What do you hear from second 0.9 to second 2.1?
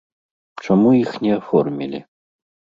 іх не аформілі?